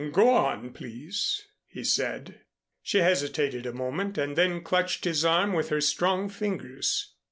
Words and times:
"Go 0.11 0.29
on, 0.33 0.71
please," 0.73 1.45
he 1.67 1.83
said. 1.83 2.41
She 2.81 3.01
hesitated 3.01 3.67
a 3.67 3.71
moment 3.71 4.17
and 4.17 4.35
then 4.35 4.63
clutched 4.63 5.05
his 5.05 5.23
arm 5.23 5.53
with 5.53 5.69
her 5.69 5.79
strong 5.79 6.27
fingers. 6.27 7.13